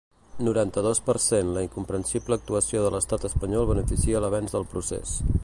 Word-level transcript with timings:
Noranta-dos 0.45 1.01
per 1.09 1.15
cent 1.25 1.51
La 1.57 1.63
incomprensible 1.65 2.39
actuació 2.41 2.83
de 2.87 2.91
l’estat 2.97 3.29
espanyol 3.33 3.71
beneficia 3.75 4.25
l’avenç 4.27 4.57
del 4.59 4.69
procés. 4.75 5.17